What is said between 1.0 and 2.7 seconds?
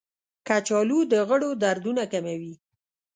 د غړو دردونه کموي.